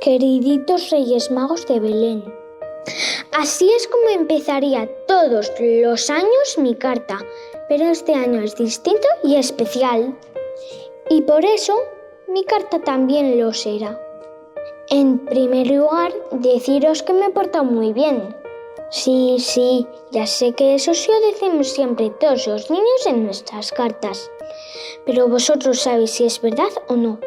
[0.00, 2.24] Queriditos Reyes Magos de Belén.
[3.32, 7.18] Así es como empezaría todos los años mi carta,
[7.68, 10.16] pero este año es distinto y especial.
[11.10, 11.74] Y por eso
[12.28, 14.00] mi carta también lo será.
[14.88, 18.34] En primer lugar, deciros que me he portado muy bien.
[18.90, 23.72] Sí, sí, ya sé que eso sí lo decimos siempre todos los niños en nuestras
[23.72, 24.30] cartas.
[25.04, 27.18] Pero vosotros sabéis si es verdad o no.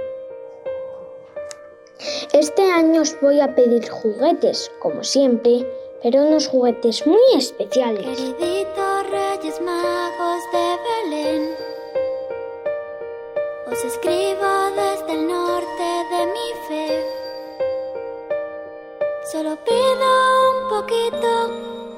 [2.34, 5.68] Este año os voy a pedir juguetes, como siempre,
[6.02, 8.18] pero unos juguetes muy especiales.
[8.18, 11.56] Queriditos Reyes Magos de Belén,
[13.72, 17.06] os escribo desde el norte de mi fe.
[19.32, 20.10] Solo pido
[20.54, 21.32] un poquito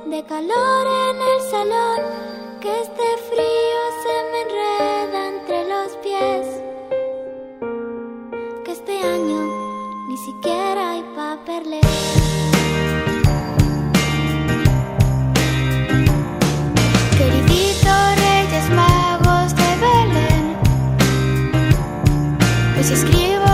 [0.09, 3.73] de calor en el salón, que este frío
[10.23, 11.85] siquiera hay papeles.
[17.18, 20.55] Queriditos Reyes Magos de Belén,
[22.79, 23.52] os escribo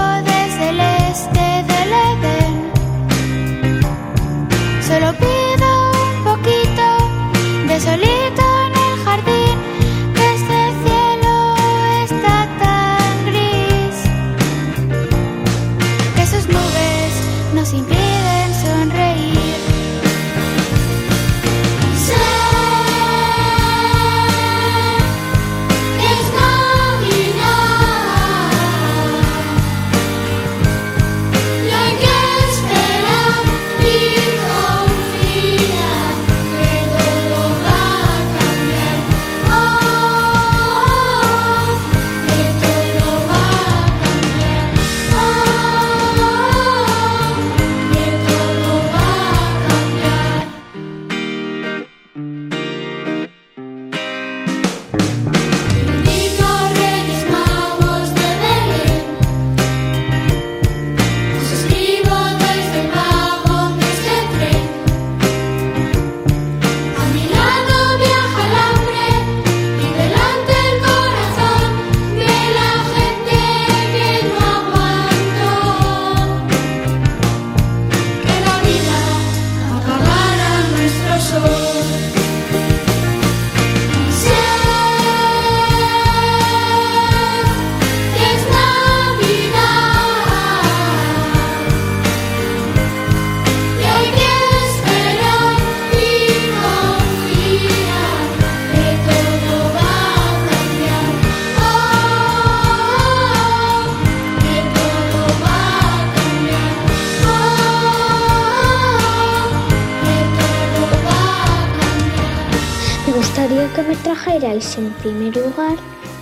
[113.19, 115.75] gustaría que me trajerais en primer lugar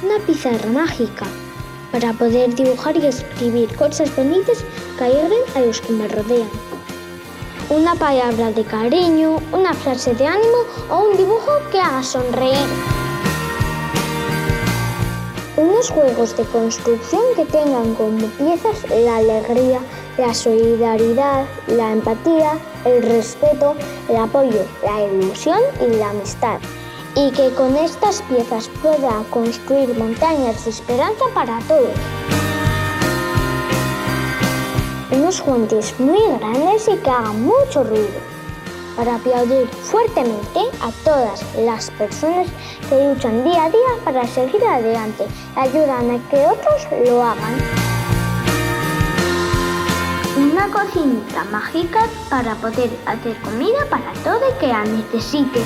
[0.03, 1.27] una pizarra mágica
[1.91, 4.65] para poder dibujar y escribir cosas bonitas
[4.97, 6.49] que alegren a los que me rodean.
[7.69, 12.67] Una palabra de cariño, una frase de ánimo o un dibujo que haga sonreír.
[15.55, 19.81] Unos juegos de construcción que tengan como piezas la alegría,
[20.17, 22.53] la solidaridad, la empatía,
[22.85, 23.75] el respeto,
[24.09, 26.57] el apoyo, la ilusión y la amistad.
[27.19, 31.89] Y que con estas piezas pueda construir montañas de esperanza para todos.
[35.11, 38.19] Unos guantes muy grandes y que hagan mucho ruido
[38.95, 42.47] para aplaudir fuertemente a todas las personas
[42.87, 47.55] que luchan día a día para seguir adelante y ayudan a que otros lo hagan.
[50.37, 55.63] Una cocinita mágica para poder hacer comida para todo que la necesite.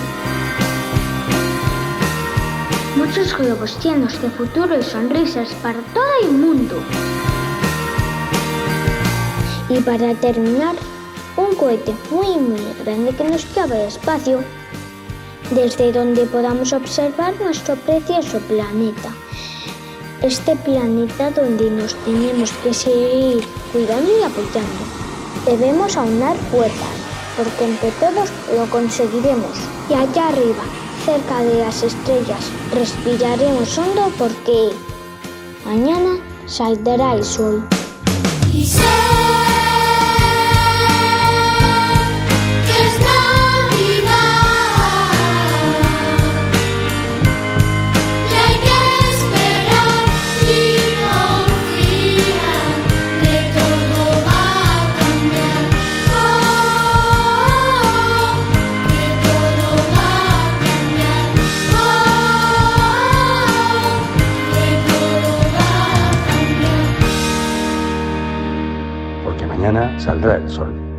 [2.98, 6.76] Muchos globos llenos de futuro y sonrisas para todo el mundo.
[9.70, 10.76] Y para terminar,
[11.38, 14.44] un cohete muy muy grande que nos cabe espacio,
[15.52, 19.10] desde donde podamos observar nuestro precioso planeta.
[20.22, 24.84] Este planeta donde nos tenemos que seguir cuidando y apoyando.
[25.46, 26.98] Debemos aunar fuerzas,
[27.38, 29.58] porque entre todos lo conseguiremos.
[29.90, 30.64] Y allá arriba,
[31.06, 34.72] cerca de las estrellas, respiraremos hondo porque
[35.66, 37.68] mañana saldrá el sol.
[69.62, 70.91] Mañana saldrá el sol.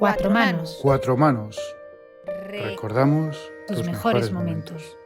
[0.00, 0.78] Cuatro manos.
[0.80, 1.58] Cuatro manos.
[2.26, 3.36] Re- Recordamos
[3.68, 4.96] tus mejores momentos.